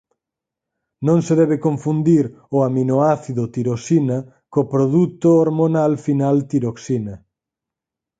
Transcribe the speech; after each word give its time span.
Non 1.07 1.19
se 1.25 1.33
debe 1.41 1.57
confundir 1.67 2.25
o 2.55 2.57
aminoácido 2.69 3.43
tirosina 3.55 4.17
co 4.51 4.61
produto 4.73 5.27
hormonal 5.41 5.91
final 6.05 6.35
tiroxina. 6.51 7.15